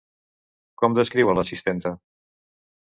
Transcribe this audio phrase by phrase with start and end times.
[0.83, 1.95] Com descriu a l'assistenta?